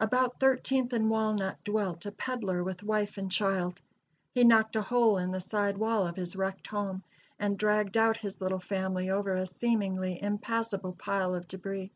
[0.00, 3.80] About Thirteenth and Walnut dwelt a peddler with wife and child.
[4.32, 7.04] He knocked a hole in the side wall of his wrecked home,
[7.38, 11.92] and dragged out his little family over a seemingly impassable pile of debris.